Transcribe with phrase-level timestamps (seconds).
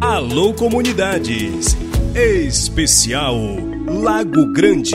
[0.00, 1.76] Alô Comunidades.
[2.14, 3.36] Especial
[3.86, 4.94] Lago Grande.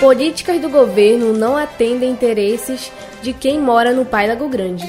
[0.00, 4.86] Políticas do governo não atendem interesses de quem mora no Pai Lago Grande.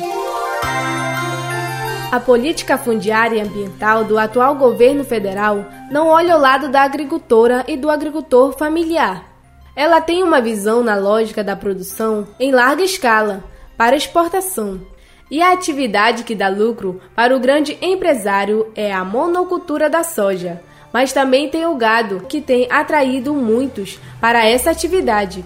[2.14, 7.66] A política fundiária e ambiental do atual governo federal não olha ao lado da agricultora
[7.68, 9.26] e do agricultor familiar.
[9.76, 13.44] Ela tem uma visão na lógica da produção em larga escala,
[13.76, 14.80] para exportação.
[15.30, 20.62] E a atividade que dá lucro para o grande empresário é a monocultura da soja,
[20.94, 25.44] mas também tem o gado, que tem atraído muitos para essa atividade.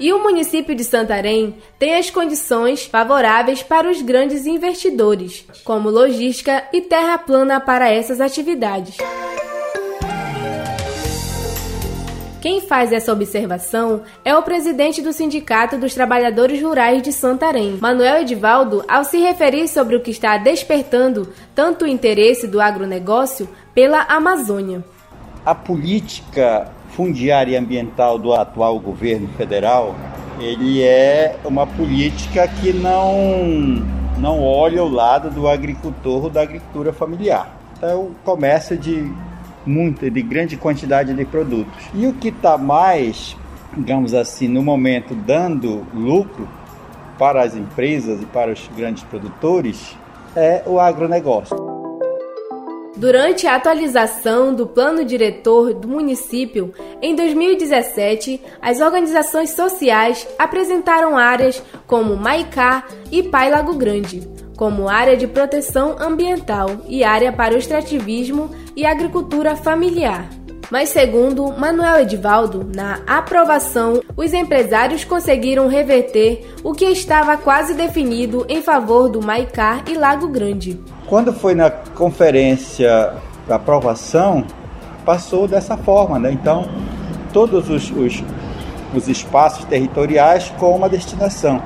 [0.00, 6.64] E o município de Santarém tem as condições favoráveis para os grandes investidores, como logística
[6.72, 8.96] e terra plana para essas atividades.
[12.42, 18.22] Quem faz essa observação é o presidente do Sindicato dos Trabalhadores Rurais de Santarém, Manuel
[18.22, 24.02] Edivaldo, ao se referir sobre o que está despertando tanto o interesse do agronegócio pela
[24.08, 24.84] Amazônia.
[25.46, 29.94] A política fundiária e ambiental do atual governo federal,
[30.40, 33.86] ele é uma política que não
[34.18, 37.56] não olha o lado do agricultor ou da agricultura familiar.
[37.76, 39.12] Então, comércio de
[39.66, 41.84] muita, de grande quantidade de produtos.
[41.94, 43.36] E o que está mais,
[43.76, 46.48] digamos assim, no momento dando lucro
[47.18, 49.96] para as empresas e para os grandes produtores
[50.34, 51.72] é o agronegócio.
[52.96, 61.62] Durante a atualização do plano diretor do município, em 2017, as organizações sociais apresentaram áreas
[61.86, 64.20] como Maicá e Pai Lago Grande,
[64.56, 70.28] como área de proteção ambiental e área para o extrativismo e agricultura familiar.
[70.72, 78.46] Mas, segundo Manuel Edivaldo, na aprovação, os empresários conseguiram reverter o que estava quase definido
[78.48, 80.80] em favor do Maicá e Lago Grande.
[81.06, 83.12] Quando foi na conferência
[83.46, 84.46] da aprovação,
[85.04, 86.32] passou dessa forma, né?
[86.32, 86.66] Então,
[87.34, 88.24] todos os, os,
[88.94, 91.62] os espaços territoriais com uma destinação.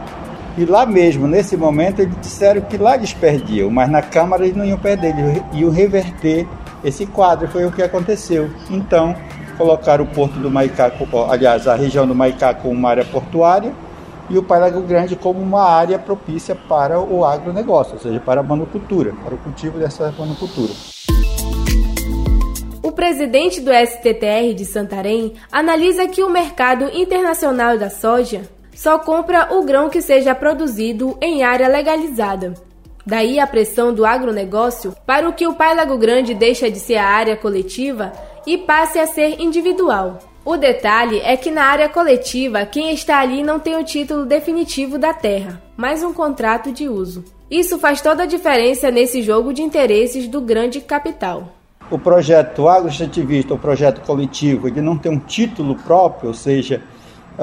[0.58, 4.56] E lá mesmo, nesse momento, eles disseram que lá eles perdiam, mas na Câmara eles
[4.56, 6.48] não iam perder, eles iam reverter
[6.82, 7.46] esse quadro.
[7.48, 8.50] Foi o que aconteceu.
[8.70, 9.14] Então,
[9.58, 10.90] colocaram o Porto do Maicá,
[11.28, 13.70] aliás, a região do Maicá como uma área portuária
[14.30, 18.42] e o Parago Grande como uma área propícia para o agronegócio, ou seja, para a
[18.42, 20.72] monocultura, para o cultivo dessa monocultura.
[22.82, 29.48] O presidente do STTR de Santarém analisa que o mercado internacional da soja só compra
[29.54, 32.54] o grão que seja produzido em área legalizada.
[33.06, 36.97] Daí a pressão do agronegócio para o que o Pai Lago Grande deixa de ser
[36.97, 38.12] a área coletiva
[38.47, 40.19] e passe a ser individual.
[40.44, 44.98] O detalhe é que na área coletiva, quem está ali não tem o título definitivo
[44.98, 47.25] da terra, mas um contrato de uso.
[47.50, 51.48] Isso faz toda a diferença nesse jogo de interesses do grande capital.
[51.91, 56.82] O projeto agroextrativista, o projeto coletivo, ele não tem um título próprio, ou seja,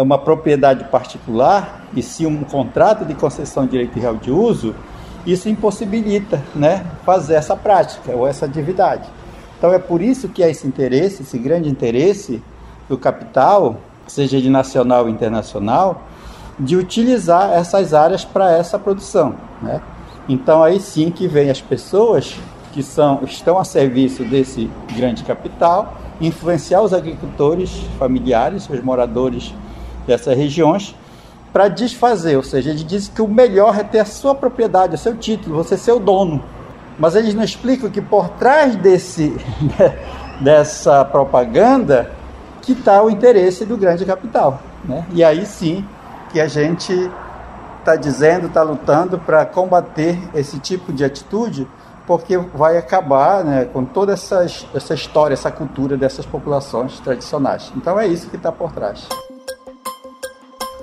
[0.02, 4.74] uma propriedade particular e sim um contrato de concessão de direito real de uso,
[5.26, 9.08] isso impossibilita né, fazer essa prática ou essa atividade.
[9.58, 12.42] Então é por isso que há esse interesse, esse grande interesse
[12.90, 13.78] do capital,
[14.08, 16.04] seja de nacional ou internacional,
[16.60, 19.36] de utilizar essas áreas para essa produção.
[19.62, 19.81] Né?
[20.28, 22.36] Então aí sim que vem as pessoas
[22.74, 29.54] que são, estão a serviço desse grande capital, influenciar os agricultores familiares, os moradores
[30.06, 30.96] dessas regiões
[31.53, 34.97] para desfazer, ou seja, eles dizem que o melhor é ter a sua propriedade, o
[34.97, 36.44] seu título, você ser o dono.
[36.97, 39.36] Mas eles não explicam que por trás desse,
[40.42, 42.12] dessa propaganda
[42.62, 44.59] que está o interesse do grande capital.
[44.84, 45.06] Né?
[45.13, 45.86] E aí sim
[46.31, 47.12] que a gente
[47.80, 51.68] está dizendo, está lutando para combater esse tipo de atitude,
[52.08, 57.72] porque vai acabar né, com toda essa, essa história, essa cultura dessas populações tradicionais.
[57.75, 59.08] Então é isso que está por trás.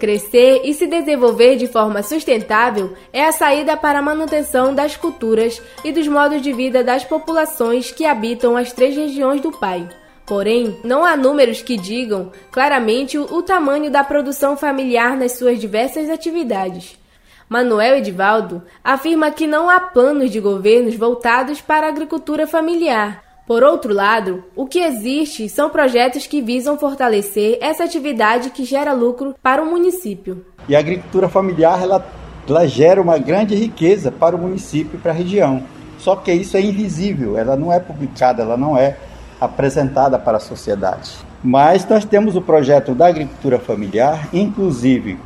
[0.01, 5.61] Crescer e se desenvolver de forma sustentável é a saída para a manutenção das culturas
[5.85, 9.87] e dos modos de vida das populações que habitam as três regiões do Pai.
[10.27, 16.09] Porém, não há números que digam claramente o, tamanho da produção familiar nas suas diversas
[16.09, 16.99] atividades.
[17.47, 23.63] Manuel Edivaldo afirma que não há planos de governos voltados para a agricultura familiar, por
[23.63, 29.35] outro lado, o que existe são projetos que visam fortalecer essa atividade que gera lucro
[29.43, 30.45] para o município.
[30.69, 32.07] E a agricultura familiar ela,
[32.49, 35.63] ela gera uma grande riqueza para o município e para a região.
[35.99, 38.97] Só que isso é invisível, ela não é publicada, ela não é
[39.41, 41.13] apresentada para a sociedade.
[41.43, 45.19] Mas nós temos o projeto da agricultura familiar, inclusive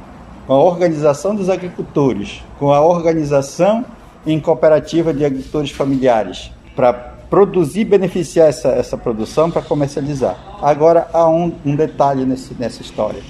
[0.46, 3.84] com a organização dos agricultores, com a organização
[4.26, 10.36] em cooperativa de agricultores familiares para produzir beneficiar essa, essa produção para comercializar.
[10.62, 13.20] Agora, há um, um detalhe nesse, nessa história.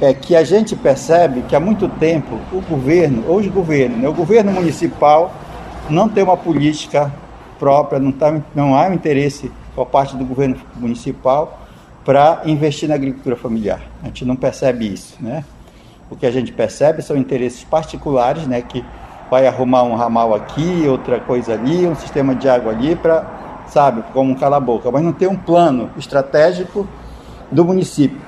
[0.00, 4.08] É que a gente percebe que há muito tempo o governo, ou os governos, né,
[4.08, 5.32] o governo municipal
[5.88, 7.12] não tem uma política
[7.56, 11.60] própria, não, tá, não há um interesse por parte do governo municipal
[12.04, 13.80] para investir na agricultura familiar.
[14.02, 15.44] A gente não percebe isso, né?
[16.10, 18.84] O que a gente percebe são interesses particulares, né, que
[19.30, 23.41] vai arrumar um ramal aqui, outra coisa ali, um sistema de água ali para,
[23.72, 26.86] sabe, como um cala-boca, mas não tem um plano estratégico
[27.50, 28.20] do município.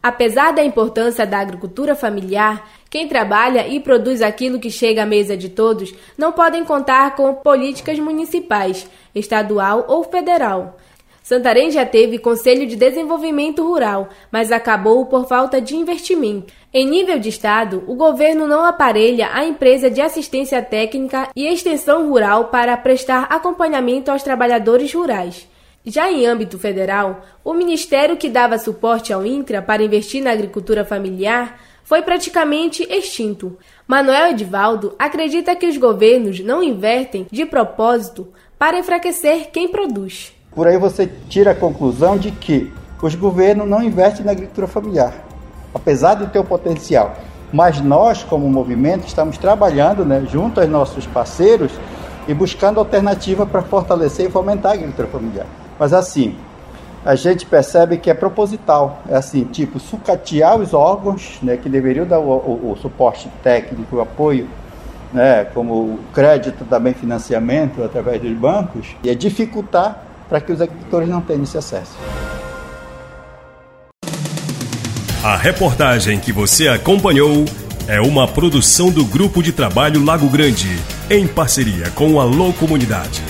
[0.00, 5.36] Apesar da importância da agricultura familiar, quem trabalha e produz aquilo que chega à mesa
[5.36, 10.76] de todos não podem contar com políticas municipais, estadual ou federal.
[11.22, 16.52] Santarém já teve Conselho de Desenvolvimento Rural, mas acabou por falta de investimento.
[16.74, 22.08] Em nível de Estado, o governo não aparelha a empresa de assistência técnica e extensão
[22.08, 25.48] rural para prestar acompanhamento aos trabalhadores rurais.
[25.84, 30.84] Já em âmbito federal, o ministério que dava suporte ao INCRA para investir na agricultura
[30.84, 33.56] familiar foi praticamente extinto.
[33.86, 38.28] Manuel Edivaldo acredita que os governos não invertem de propósito
[38.58, 40.32] para enfraquecer quem produz.
[40.54, 42.72] Por aí você tira a conclusão de que
[43.02, 45.14] os governos não investem na agricultura familiar,
[45.74, 47.14] apesar de ter o potencial.
[47.52, 51.72] Mas nós, como movimento, estamos trabalhando né, junto aos nossos parceiros
[52.28, 55.46] e buscando alternativa para fortalecer e fomentar a agricultura familiar.
[55.78, 56.36] Mas assim,
[57.04, 62.06] a gente percebe que é proposital, é assim, tipo, sucatear os órgãos né, que deveriam
[62.06, 64.48] dar o, o, o suporte técnico, o apoio
[65.12, 70.62] né, como o crédito, também financiamento através dos bancos, e é dificultar para que os
[70.62, 71.92] agricultores não tenham esse acesso.
[75.22, 77.44] A reportagem que você acompanhou
[77.86, 80.74] é uma produção do Grupo de Trabalho Lago Grande,
[81.10, 83.22] em parceria com a Alô Comunidade.